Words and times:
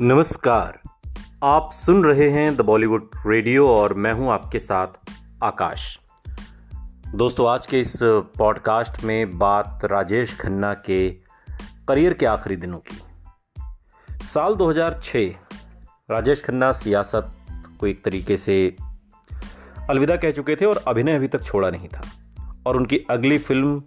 नमस्कार। 0.00 0.80
आप 1.44 1.70
सुन 1.72 2.04
रहे 2.04 2.30
हैं 2.30 2.56
द 2.56 2.60
बॉलीवुड 2.60 3.10
रेडियो 3.26 3.68
और 3.68 3.94
मैं 3.94 4.12
हूँ 4.12 4.30
आपके 4.30 4.58
साथ 4.58 4.86
आकाश। 5.42 5.98
दोस्तों, 7.14 7.50
आज 7.50 7.66
के 7.66 7.80
इस 7.80 7.98
पॉडकास्ट 8.02 9.04
में 9.04 9.38
बात 9.38 9.80
राजेश 9.84 10.40
खन्ना 10.40 10.74
के 10.74 11.10
करियर 11.88 12.14
के 12.14 12.26
आखिरी 12.26 12.56
दिनों 12.56 12.78
की। 12.78 13.02
साल 14.26 14.54
2006 14.54 15.36
राजेश 16.10 16.44
खन्ना 16.44 16.72
सियासत 16.72 17.32
को 17.80 17.86
एक 17.86 18.04
तरीके 18.04 18.36
से 18.36 18.76
अलविदा 19.90 20.16
कह 20.16 20.30
चुके 20.30 20.56
थे 20.56 20.64
और 20.64 20.84
अभिनय 20.88 21.14
अभी 21.14 21.28
तक 21.28 21.42
छोड़ा 21.42 21.70
नहीं 21.70 21.88
था। 21.88 22.02
और 22.66 22.76
उनकी 22.76 22.98
अगली 23.10 23.38
फ़िल्म, 23.38 23.82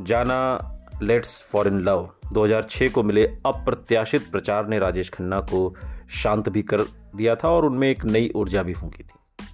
जाना 0.00 0.58
लेट्स 1.02 1.42
फॉर 1.42 1.68
इन 1.68 1.80
लव 1.80 2.10
2006 2.32 2.88
को 2.88 3.02
मिले 3.02 3.26
अप्रत्याशित 3.46 4.30
प्रचार 4.30 4.66
ने 4.66 4.78
राजेश 4.78 5.10
खन्ना 5.10 5.40
को 5.40 5.74
शांत 6.10 6.48
भी 6.48 6.62
कर 6.62 6.80
दिया 7.16 7.34
था 7.34 7.48
और 7.48 7.64
उनमें 7.64 7.90
एक 7.90 8.04
नई 8.04 8.32
ऊर्जा 8.34 8.62
भी 8.62 8.74
फूंकी 8.74 9.02
थी। 9.02 9.46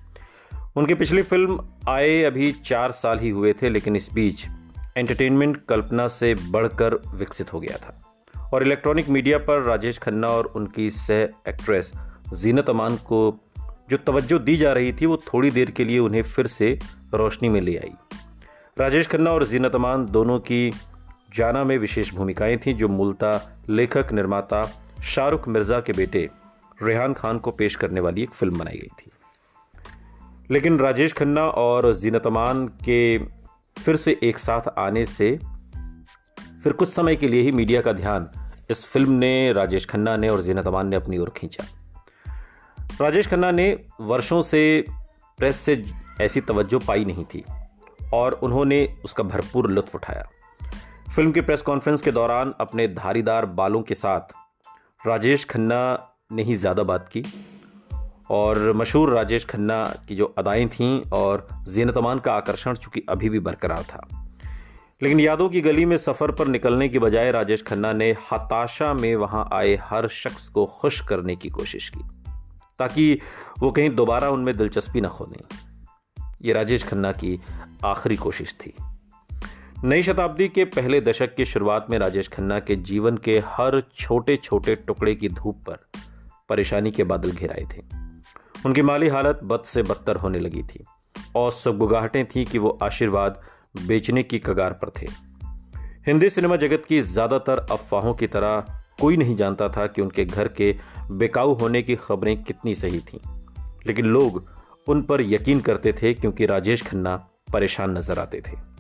उनकी 0.76 0.94
पिछली 0.94 1.22
फ़िल्म 1.22 1.66
आए 1.88 2.22
अभी 2.22 2.52
चार 2.52 2.92
साल 2.92 3.18
ही 3.18 3.30
हुए 3.30 3.52
थे, 3.52 3.70
लेकिन 3.70 3.96
इस 3.96 4.08
बीच 4.14 4.46
एंटरटेनमेंट 4.96 5.66
कल्पना 5.68 6.08
से 6.08 6.34
बढ़कर 6.34 6.94
विकसित 6.94 7.52
हो 7.52 7.60
गया 7.60 7.76
था। 7.76 8.02
और 8.54 8.62
इलेक्ट्रॉनिक 8.62 9.08
मीडिया 9.08 9.38
पर 9.38 9.62
राजेश 9.62 9.98
खन्ना 9.98 10.28
और 10.28 10.44
उनकी 10.44 10.90
सह 10.90 11.22
एक्ट्रेस 11.22 11.92
जीनत 12.34 12.70
अमान 12.70 12.96
को 12.96 13.40
जो 13.90 13.96
तवज्जो 13.96 14.38
दी 14.38 14.56
जा 14.56 14.72
रही 14.72 14.92
थी, 14.92 15.06
वो 15.06 15.16
थोड़ी 15.16 15.50
देर 15.50 15.70
के 15.70 15.84
लिए 15.84 15.98
उन्हें 15.98 16.22
फिर 16.22 16.46
से 16.46 16.78
रोशनी 17.14 17.48
में 17.48 17.60
ले 17.60 17.76
आई। 17.76 17.92
राजेश 18.78 19.06
खन्ना 19.06 19.30
और 19.30 19.44
जीनत 19.44 19.74
अमान 19.74 20.06
दोनों 20.06 20.38
की 20.38 20.72
जाना 21.36 21.64
में 21.64 21.78
विशेष 21.78 22.14
भूमिकाएँ 22.14 22.56
थीं 22.56 22.74
जो 22.74 22.88
मूलता, 22.88 23.60
लेखक, 23.68 24.12
निर्माता 24.12 24.70
शाहरुख 25.04 25.48
मिर्ज़ा 25.48 25.80
के 25.80 25.92
बेटे 25.92 26.30
रेहान 26.82 27.12
खान 27.12 27.38
को 27.38 27.50
पेश 27.50 27.76
करने 27.76 28.00
वाली 28.00 28.22
एक 28.22 28.30
फ़िल्म 28.30 28.58
बनाई 28.58 28.76
गई 28.76 28.90
थी। 28.98 29.10
लेकिन 30.50 30.78
राजेश 30.78 31.12
खन्ना 31.12 31.44
और 31.44 31.94
जीनत 31.94 32.26
अमान 32.26 32.68
के 32.68 33.18
फिर 33.84 33.96
से 33.96 34.20
एक 34.22 34.38
साथ 34.38 34.60
आने 34.78 35.06
से 35.06 35.38
फिर 36.64 36.72
कुछ 36.72 36.88
समय 36.88 37.16
के 37.16 37.28
लिए 37.28 37.42
ही 37.42 37.52
मीडिया 37.52 37.80
का 37.80 37.92
ध्यान 37.92 38.30
इस 38.70 38.86
फ़िल्म 38.86 39.10
ने, 39.10 39.52
राजेश 39.52 39.86
खन्ना 39.86 40.16
ने 40.16 40.28
और 40.28 40.40
जीनत 40.40 40.66
अमान 40.66 40.88
ने 40.88 40.96
अपनी 40.96 41.18
ओर 41.18 41.30
खींचा। 41.36 41.64
राजेश 43.00 43.28
खन्ना 43.28 43.50
ने 43.50 43.78
वर्षों 44.00 44.42
से 44.42 44.84
प्रेस 45.38 45.56
से 45.56 45.84
ऐसी 46.20 46.40
तवज्जो 46.40 46.78
पाई 46.78 47.04
नहीं 47.04 47.24
थी 47.24 47.44
और 48.12 48.32
उन्होंने 48.32 48.98
उसका 49.04 49.24
भरपूर 49.24 49.70
लुत्फ 49.70 49.94
उठाया। 49.94 50.28
फ़िल्म 51.14 51.32
की 51.32 51.40
प्रेस 51.40 51.62
कॉन्फ्रेंस 51.62 52.00
के 52.00 52.10
दौरान 52.12 52.54
अपने 52.60 52.88
धारीदार 52.88 53.46
बालों 53.46 53.82
के 53.82 53.94
साथ 53.94 54.32
राजेश 55.06 55.44
खन्ना 55.44 55.78
ने 56.32 56.42
ही 56.42 56.54
ज़्यादा 56.54 56.82
बात 56.82 57.08
की 57.08 57.22
और 58.30 58.72
मशहूर 58.72 59.12
राजेश 59.14 59.44
खन्ना 59.44 59.84
की 60.08 60.14
जो 60.14 60.24
अदाएँ 60.38 60.66
थीं 60.68 61.10
और 61.12 61.46
जीनत 61.68 61.96
अमान 61.96 62.18
का 62.18 62.32
आकर्षण 62.32 62.74
चूँकि 62.74 63.02
अभी 63.08 63.28
भी 63.28 63.38
बरकरार 63.38 63.82
था। 63.82 64.08
लेकिन 65.02 65.20
यादों 65.20 65.48
की 65.48 65.60
गली 65.60 65.84
में 65.84 65.96
सफ़र 65.96 66.30
पर 66.30 66.46
निकलने 66.46 66.88
की 66.88 66.98
बजाय 66.98 67.30
राजेश 67.30 67.62
खन्ना 67.62 67.92
ने 67.92 68.10
हताशा 68.32 68.92
में 68.94 69.14
वहाँ 69.16 69.48
आए 69.52 69.74
हर 69.82 70.08
शख्स 70.08 70.48
को 70.48 70.66
खुश 70.66 71.00
करने 71.00 71.36
की 71.36 71.50
कोशिश 71.50 71.88
की, 71.88 72.00
ताकि 72.78 73.20
वो 73.58 73.70
कहीं 73.70 73.90
दोबारा 73.90 74.30
उनमें 74.30 74.56
दिलचस्पी 74.56 75.00
न 75.00 75.08
खो 75.08 75.24
दें 75.24 75.56
ये 76.42 76.52
राजेश 76.52 76.84
खन्ना 76.84 77.12
की 77.12 77.40
आखिरी 77.84 78.16
कोशिश 78.16 78.54
थी। 78.54 78.74
नई 79.84 80.02
शताब्दी 80.02 80.48
के 80.48 80.64
पहले 80.64 81.00
दशक 81.00 81.34
की 81.34 81.44
शुरुआत 81.44 81.86
में 81.90 81.98
राजेश 81.98 82.28
खन्ना 82.28 82.60
के 82.60 82.76
जीवन 82.76 83.16
के 83.16 83.38
हर 83.46 83.82
छोटे 83.96 84.36
छोटे 84.36 84.74
टुकड़े 84.76 85.14
की 85.14 85.28
धूप 85.28 85.56
पर 85.66 85.78
परेशानी 86.48 86.90
के 86.90 87.04
बादल 87.04 87.30
घिराए 87.30 87.64
थे। 87.72 87.82
उनकी 88.66 88.82
माली 88.82 89.08
हालत 89.08 89.40
बद 89.42 89.62
से 89.64 89.82
बदतर 89.82 90.16
होने 90.16 90.38
लगी 90.38 90.62
थी 90.62 90.84
और 91.36 91.52
सुगबुगाहटें 91.52 92.24
थी 92.26 92.44
कि 92.44 92.58
वो 92.58 92.78
आशीर्वाद 92.82 93.40
बेचने 93.86 94.22
की 94.22 94.38
कगार 94.38 94.72
पर 94.72 94.90
थे। 94.90 95.06
हिंदी 96.06 96.30
सिनेमा 96.30 96.56
जगत 96.56 96.84
की 96.88 97.00
ज़्यादातर 97.00 97.58
अफवाहों 97.58 98.14
की 98.14 98.26
तरह 98.26 98.64
कोई 99.00 99.16
नहीं 99.16 99.36
जानता 99.36 99.68
था 99.68 99.86
कि 99.86 100.02
उनके 100.02 100.24
घर 100.24 100.48
के 100.48 100.74
बेकाऊ 101.10 101.54
होने 101.54 101.82
की 101.82 101.96
खबरें 101.96 102.42
कितनी 102.42 102.74
सही 102.74 103.00
थीं। 103.00 103.18
लेकिन 103.86 104.06
लोग 104.06 104.48
उन 104.88 105.02
पर 105.02 105.20
यकीन 105.20 105.60
करते 105.60 105.92
थे 105.92 106.14
क्योंकि 106.14 106.46
राजेश 106.46 106.82
खन्ना 106.82 107.16
परेशान 107.52 107.96
नज़र 107.98 108.18
आते 108.18 108.40
थे। 108.40 108.75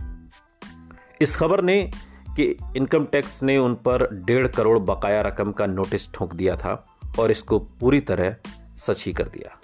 इस 1.20 1.36
खबर 1.36 1.62
ने 1.62 1.90
कि 2.36 2.56
इनकम 2.76 3.04
टैक्स 3.04 3.42
ने 3.42 3.58
उन 3.58 3.74
पर 3.74 4.08
डेढ़ 4.12 4.46
करोड़ 4.46 4.78
बकाया 4.78 5.20
रकम 5.20 5.52
का 5.52 5.66
नोटिस 5.66 6.12
ठोंक 6.12 6.34
दिया 6.34 6.56
था 6.56 6.98
और 7.18 7.30
इसको 7.30 7.58
पूरी 7.58 8.00
तरह 8.00 8.36
सच 8.78 9.04
ही 9.06 9.12
कर 9.12 9.24
दिया। 9.24 9.60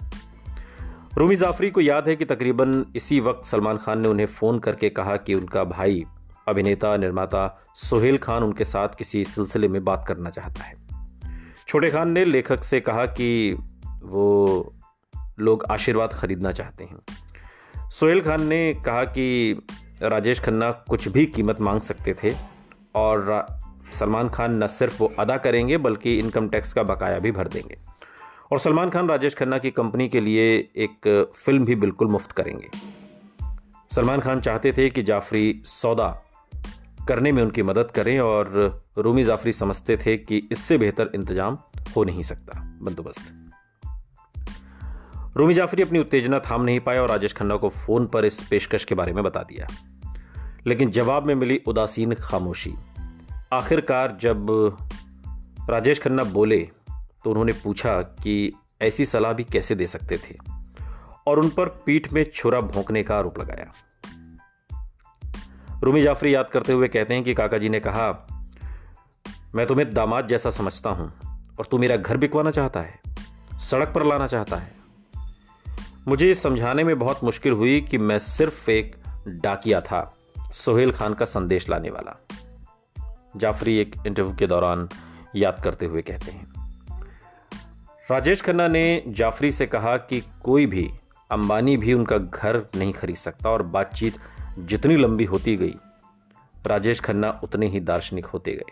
रूमी 1.17 1.35
जाफरी 1.35 1.71
को 1.71 1.81
याद 1.81 2.07
है 2.07 2.15
कि 2.15 2.25
तकरीबन 2.25 2.85
इसी 2.95 3.19
वक्त 3.19 3.47
सलमान 3.47 3.77
खान 3.77 3.99
ने 3.99 4.07
उन्हें 4.07 4.25
फ़ोन 4.25 4.59
करके 4.59 4.89
कहा 4.89 5.17
कि 5.17 5.33
उनका 5.33 5.63
भाई 5.63 6.03
अभिनेता 6.47 6.97
निर्माता 6.97 7.63
सोहेल 7.75 8.17
खान 8.17 8.43
उनके 8.43 8.65
साथ 8.65 8.89
किसी 8.97 9.25
सिलसिले 9.25 9.67
में 9.67 9.83
बात 9.83 10.05
करना 10.07 10.29
चाहता 10.29 10.63
है। 10.63 10.75
छोटे 11.67 11.89
खान 11.89 12.11
ने 12.11 12.25
लेखक 12.25 12.63
से 12.63 12.79
कहा 12.79 13.05
कि 13.05 13.57
वो 14.03 14.73
लोग 15.39 15.65
आशीर्वाद 15.71 16.13
खरीदना 16.13 16.51
चाहते 16.51 16.83
हैं। 16.83 16.97
सोहेल 17.89 18.21
खान 18.21 18.47
ने 18.47 18.73
कहा 18.85 19.03
कि 19.03 19.53
राजेश 20.03 20.39
खन्ना 20.39 20.71
कुछ 20.71 21.07
भी 21.07 21.25
कीमत 21.25 21.61
मांग 21.61 21.81
सकते 21.81 22.15
थे 22.23 22.33
और 22.95 23.47
सलमान 23.99 24.29
खान 24.29 24.63
न 24.63 24.67
सिर्फ़ 24.67 24.97
वो 24.99 25.13
अदा 25.19 25.37
करेंगे, 25.37 25.77
बल्कि 25.77 26.17
इनकम 26.19 26.49
टैक्स 26.49 26.73
का 26.73 26.83
बकाया 26.83 27.19
भी 27.19 27.31
भर 27.31 27.47
देंगे। 27.47 27.77
और 28.51 28.59
सलमान 28.59 28.89
खान 28.89 29.07
राजेश 29.07 29.35
खन्ना 29.35 29.57
की 29.57 29.71
कंपनी 29.71 30.09
के 30.09 30.21
लिए 30.21 30.55
एक 30.75 31.31
फ़िल्म 31.35 31.65
भी 31.65 31.75
बिल्कुल 31.75 32.07
मुफ़्त 32.07 32.31
करेंगे। 32.31 32.69
सलमान 33.95 34.19
खान 34.19 34.41
चाहते 34.41 34.71
थे 34.71 34.89
कि 34.89 35.03
जाफरी 35.03 35.61
सौदा 35.65 36.07
करने 37.07 37.31
में 37.31 37.43
उनकी 37.43 37.63
मदद 37.63 37.91
करें 37.91 38.19
और 38.19 38.83
रूमी 38.97 39.23
जाफरी 39.23 39.53
समझते 39.53 39.97
थे 39.97 40.17
कि 40.17 40.49
इससे 40.51 40.77
बेहतर 40.77 41.11
इंतज़ाम 41.15 41.57
हो 41.95 42.03
नहीं 42.03 42.23
सकता। 42.23 42.59
बंदोबस्त। 42.81 43.33
रूमी 45.37 45.53
जाफरी 45.53 45.83
अपनी 45.83 45.99
उत्तेजना 45.99 46.39
थाम 46.39 46.61
नहीं 46.61 46.79
पाए 46.79 46.97
और 46.97 47.09
राजेश 47.09 47.33
खन्ना 47.33 47.55
को 47.55 47.69
फ़ोन 47.69 48.05
पर 48.07 48.25
इस 48.25 48.47
पेशकश 48.47 48.83
के 48.85 48.95
बारे 48.95 49.13
में 49.13 49.23
बता 49.23 49.39
दिया। 49.39 49.67
लेकिन 50.67 50.91
जवाब 50.91 51.25
में 51.25 51.35
मिली 51.35 51.61
उदासीन 51.67 52.13
खामोशी। 52.13 52.73
आखिरकार 53.53 54.17
जब 54.21 54.47
राजेश 55.69 56.01
खन्ना 56.01 56.23
बोले 56.23 56.69
तो 57.23 57.29
उन्होंने 57.29 57.51
पूछा 57.53 58.01
कि 58.01 58.53
ऐसी 58.81 59.05
सलाह 59.05 59.33
भी 59.33 59.43
कैसे 59.43 59.75
दे 59.75 59.87
सकते 59.87 60.17
थे? 60.17 60.37
और 61.27 61.39
उन 61.39 61.49
पर 61.49 61.69
पीठ 61.85 62.13
में 62.13 62.25
छुरा 62.35 62.61
भोंकने 62.61 63.03
का 63.03 63.17
आरोप 63.17 63.39
लगाया। 63.39 63.71
रूमी 65.83 66.01
जाफरी 66.01 66.35
याद 66.35 66.49
करते 66.49 66.73
हुए 66.73 66.87
कहते 66.87 67.13
हैं 67.13 67.23
कि 67.23 67.33
काका 67.33 67.57
जी 67.57 67.69
ने 67.69 67.79
कहा, 67.79 68.27
मैं 69.55 69.67
तुम्हें 69.67 69.93
दामाद 69.93 70.27
जैसा 70.27 70.49
समझता 70.49 70.89
हूँ, 70.89 71.13
और 71.59 71.65
तू 71.71 71.77
मेरा 71.77 71.97
घर 71.97 72.17
बिकवाना 72.17 72.51
चाहता 72.51 72.81
है, 72.81 72.99
सड़क 73.71 73.91
पर 73.95 74.05
लाना 74.05 74.27
चाहता 74.27 74.55
है। 74.55 74.75
मुझे 76.07 76.33
समझाने 76.35 76.83
में 76.83 76.99
बहुत 76.99 77.23
मुश्किल 77.23 77.53
हुई 77.53 77.81
कि 77.81 77.97
मैं 77.97 78.19
सिर्फ़ 78.19 78.71
एक 78.71 78.95
डाकिया 79.27 79.81
था। 79.81 80.17
सोहेल 80.53 80.91
खान 80.91 81.13
का 81.13 81.25
संदेश 81.25 81.69
लाने 81.69 81.89
वाला। 81.89 82.15
जाफरी 83.37 83.77
एक 83.77 83.95
इंटरव्यू 84.07 84.35
के 84.35 84.47
दौरान 84.47 84.89
याद 85.35 85.61
करते 85.63 85.85
हुए 85.85 86.01
कहते 86.01 86.31
हैं। 86.31 86.53
राजेश 88.11 88.41
खन्ना 88.41 88.67
ने 88.67 89.03
जाफरी 89.07 89.51
से 89.51 89.65
कहा 89.65 89.97
कि 89.97 90.21
कोई 90.43 90.65
भी 90.65 90.89
अंबानी 91.31 91.77
भी 91.77 91.93
उनका 91.93 92.17
घर 92.17 92.61
नहीं 92.75 92.93
खरीद 92.93 93.15
सकता 93.15 93.49
और 93.49 93.63
बातचीत 93.63 94.13
जितनी 94.59 94.97
लंबी 94.97 95.25
होती 95.25 95.55
गई, 95.55 95.75
राजेश 96.67 96.99
खन्ना 96.99 97.39
उतने 97.43 97.67
ही 97.67 97.79
दार्शनिक 97.79 98.25
होते 98.25 98.51
गए। 98.51 98.71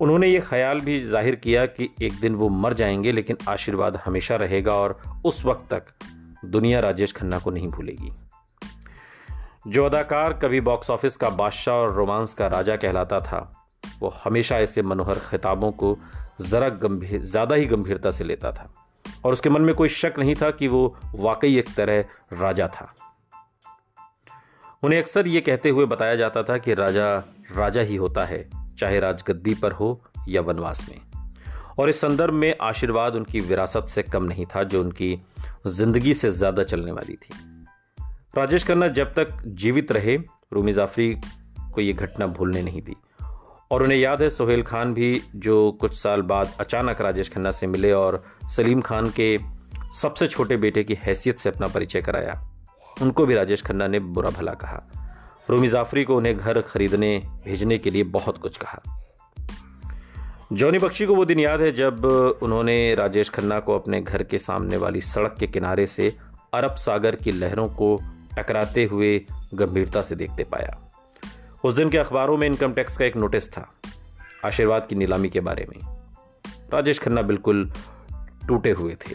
उन्होंने 0.00 0.28
ये 0.28 0.40
ख्याल 0.40 0.80
भी 0.80 1.00
ज़ाहिर 1.00 1.34
किया 1.34 1.66
कि 1.66 1.88
एक 2.02 2.20
दिन 2.20 2.34
वो 2.34 2.48
मर 2.48 2.74
जाएँगे, 2.74 3.12
लेकिन 3.12 3.36
आशीर्वाद 3.48 3.96
हमेशा 3.96 4.36
रहेगा 4.36 4.72
और 4.72 5.00
उस 5.24 5.44
वक्त 5.44 5.74
तक 5.74 5.86
दुनिया 6.44 6.80
राजेश 6.80 7.12
खन्ना 7.12 7.38
को 7.38 7.50
नहीं 7.50 7.68
भूलेगी। 7.68 8.12
जो 9.66 9.84
अदाकार 9.84 10.32
कभी 10.32 10.60
बॉक्स 10.60 10.90
ऑफ़िस 10.90 11.16
का 11.16 11.30
बादशाह 11.30 11.74
और 11.74 11.92
रोमांस 11.92 12.34
का 12.34 12.46
राजा 12.46 12.76
कहलाता 12.76 13.20
था, 13.20 13.38
वो 14.00 14.08
हमेशा 14.24 14.58
ऐसे 14.58 14.82
मनोहर 14.82 15.18
खिताबों 15.18 15.72
को 15.72 15.98
जरा 16.40 16.68
गंभीर, 16.68 17.22
ज़्यादा 17.22 17.54
ही 17.54 17.66
गंभीरता 17.66 18.10
से 18.10 18.24
लेता 18.24 18.52
था। 18.52 18.74
और 19.24 19.32
उसके 19.32 19.50
मन 19.50 19.62
में 19.62 19.74
कोई 19.74 19.88
शक 19.88 20.14
नहीं 20.18 20.34
था 20.34 20.50
कि 20.50 20.68
वो 20.68 20.96
वाकई 21.14 21.58
एक 21.58 21.74
तरह 21.74 22.04
राजा 22.32 22.68
था। 22.68 22.94
उन्हें 24.82 25.02
अक्सर 25.02 25.26
ये 25.26 25.40
कहते 25.40 25.68
हुए 25.68 25.86
बताया 25.86 26.16
जाता 26.16 26.42
था 26.42 26.58
कि 26.58 26.74
राजा 26.74 27.16
राजा 27.56 27.80
ही 27.80 27.96
होता 27.96 28.24
है, 28.24 28.50
चाहे 28.78 29.00
राजगद्दी 29.00 29.54
पर 29.54 29.72
हो 29.72 30.00
या 30.28 30.40
वनवास 30.40 30.86
में। 30.88 31.00
और 31.78 31.88
इस 31.88 32.00
संदर्भ 32.00 32.34
में 32.34 32.54
आशीर्वाद 32.62 33.14
उनकी 33.14 33.40
विरासत 33.40 33.86
से 33.88 34.02
कम 34.02 34.24
नहीं 34.24 34.46
था, 34.46 34.62
जो 34.62 34.80
उनकी 34.80 35.20
ज़िंदगी 35.66 36.14
से 36.14 36.30
ज़्यादा 36.30 36.62
चलने 36.62 36.92
वाली 36.92 37.14
थी। 37.14 37.55
राजेश 38.36 38.64
खन्ना 38.64 38.88
जब 38.88 39.14
तक 39.14 39.28
जीवित 39.46 39.92
रहे, 39.92 40.18
रूमी 40.52 40.72
जाफरी 40.72 41.16
को 41.74 41.80
ये 41.80 41.92
घटना 41.92 42.26
भूलने 42.26 42.62
नहीं 42.62 42.82
दी। 42.82 42.96
और 43.70 43.82
उन्हें 43.82 43.98
याद 43.98 44.22
है, 44.22 44.30
सोहेल 44.30 44.62
खान 44.62 44.94
भी 44.94 45.22
जो 45.36 45.72
कुछ 45.72 46.02
साल 46.02 46.22
बाद 46.22 46.52
अचानक 46.60 47.00
राजेश 47.00 47.30
खन्ना 47.30 47.50
से 47.50 47.66
मिले 47.66 47.92
और 47.92 48.24
सलीम 48.44 48.80
खान 48.80 49.10
के 49.10 49.38
सबसे 50.00 50.26
छोटे 50.26 50.56
बेटे 50.56 50.84
की 50.84 50.94
हैसियत 50.94 51.38
से 51.38 51.48
अपना 51.48 51.66
परिचय 51.66 52.02
कराया। 52.02 52.48
उनको 53.02 53.26
भी 53.26 53.34
राजेश 53.34 53.62
खन्ना 53.62 53.86
ने 53.86 53.98
बुरा 53.98 54.30
भला 54.30 54.52
कहा। 54.52 54.86
रूमी 55.50 55.68
जाफरी 55.68 56.04
को 56.04 56.16
उन्हें 56.16 56.38
घर 56.38 56.60
खरीदने, 56.60 57.22
भेजने 57.44 57.78
के 57.78 57.90
लिए 57.90 58.02
बहुत 58.02 58.38
कुछ 58.38 58.56
कहा। 58.56 59.06
जॉनी 60.52 60.78
बख्शी 60.78 61.06
को 61.06 61.14
वो 61.14 61.24
दिन 61.24 61.38
याद 61.38 61.60
है 61.60 61.72
जब 61.72 62.04
उन्होंने 62.42 62.94
राजेश 62.94 63.30
खन्ना 63.30 63.60
को 63.60 63.74
अपने 63.74 64.00
घर 64.00 64.22
के 64.22 64.38
सामने 64.38 64.76
वाली 64.76 65.00
सड़क 65.00 65.36
के 65.40 65.46
किनारे 65.46 65.86
से 65.86 66.16
अरब 66.54 66.74
सागर 66.74 67.14
की 67.14 67.32
लहरों 67.32 67.68
को 67.68 68.00
टकराते 68.36 68.84
हुए 68.84 69.18
गंभीरता 69.54 70.02
से 70.02 70.16
देखते 70.16 70.44
पाया। 70.44 70.78
उस 71.64 71.74
दिन 71.74 71.90
के 71.90 71.98
अखबारों 71.98 72.36
में 72.36 72.46
इनकम 72.46 72.72
टैक्स 72.72 72.96
का 72.96 73.04
एक 73.04 73.16
नोटिस 73.16 73.48
था, 73.48 73.68
आशीर्वाद 74.44 74.86
की 74.86 74.94
नीलामी 74.94 75.28
के 75.28 75.40
बारे 75.40 75.66
में। 75.68 75.80
राजेश 76.72 76.98
खन्ना 76.98 77.22
बिल्कुल 77.22 77.70
टूटे 78.48 78.70
हुए 78.70 78.94
थे। 78.94 79.14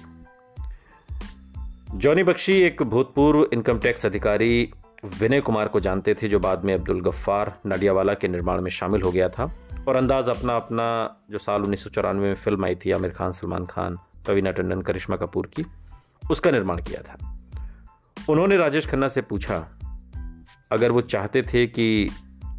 जॉनी 1.94 2.24
बख्शी 2.24 2.54
एक 2.54 2.82
भूतपूर्व 2.84 3.48
इनकम 3.54 3.80
टैक्स 3.80 4.06
अधिकारी 4.06 4.74
विनय 5.20 5.42
कुमार 5.42 5.68
को 5.68 5.80
जानते 5.80 6.14
थे, 6.14 6.28
जो 6.28 6.40
बाद 6.40 6.64
में 6.64 6.74
अब्दुल 6.74 7.02
गफ्फार 7.02 7.54
नडियावाला 7.66 8.14
के 8.14 8.28
निर्माण 8.28 8.62
में 8.62 8.70
शामिल 8.72 9.02
हो 9.02 9.12
गया 9.12 9.30
था। 9.30 9.52
और 9.88 9.96
अंदाज 9.96 10.30
अपना 10.30 10.56
अपना 10.56 10.86
जो 11.32 11.38
साल 11.38 11.62
उन्नीस 11.62 11.84
सौ 11.84 11.90
चौरानवे 11.90 12.28
में 12.28 12.36
फ़िल्म 12.36 12.66
आई 12.66 12.76
थी, 12.76 12.92
आमिर 12.92 13.12
खान, 13.12 13.32
सलमान 13.32 13.66
खान, 13.66 13.98
कवीना 14.28 14.52
टंडन, 14.52 14.82
करिश्मा 14.82 15.16
कपूर 15.16 15.48
की, 15.48 15.66
उसका 16.32 16.52
निर्माण 16.52 16.82
किया 16.82 17.02
था। 17.02 17.31
उन्होंने 18.30 18.58
राजेश 18.58 18.88
खन्ना 18.88 19.08
से 19.08 19.22
पूछा, 19.22 19.78
अगर 20.72 20.92
वो 20.92 21.02
चाहते 21.02 21.42
थे 21.42 21.68
कि 21.68 22.10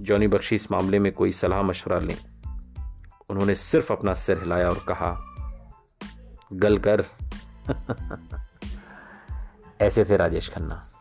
जॉनी 0.00 0.28
बख्शी 0.28 0.56
इस 0.56 0.72
मामले 0.72 0.98
में 0.98 1.12
कोई 1.12 1.32
सलाह 1.32 1.62
मशवरा 1.62 1.98
लें, 1.98 2.16
उन्होंने 3.30 3.54
सिर्फ़ 3.54 3.92
अपना 3.92 4.14
सिर 4.14 4.38
हिलाया 4.38 4.68
और 4.68 4.74
कहा, 4.74 5.22
गल 6.52 6.78
कर। 6.78 7.04
ऐसे 9.80 10.04
थे 10.04 10.16
राजेश 10.16 10.48
खन्ना। 10.48 10.92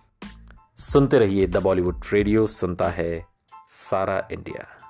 सुनते 0.78 1.20
रहिए 1.20 1.48
द 1.48 1.58
बॉलीवुड 1.58 2.02
रेडियो, 2.14 2.48
सुनता 2.48 2.90
है 2.90 3.26
सारा 3.70 4.28
इंडिया। 4.32 4.81